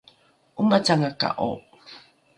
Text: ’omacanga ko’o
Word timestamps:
’omacanga 0.59 1.09
ko’o 1.19 1.51